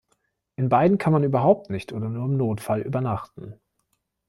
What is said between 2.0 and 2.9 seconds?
nur im Notfall